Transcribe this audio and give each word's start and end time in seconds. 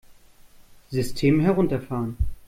System 0.89 1.41
herunterfahren! 1.41 2.17